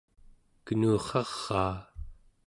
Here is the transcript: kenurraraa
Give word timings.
kenurraraa 0.65 1.77